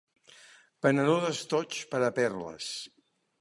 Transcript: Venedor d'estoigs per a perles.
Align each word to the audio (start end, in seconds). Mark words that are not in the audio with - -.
Venedor 0.85 1.19
d'estoigs 1.25 1.83
per 1.93 2.01
a 2.09 2.11
perles. 2.21 2.73